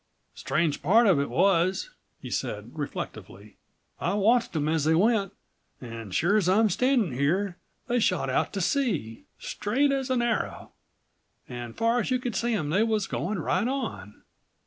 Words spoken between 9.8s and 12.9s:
as an arrow, and far as you could see 'em they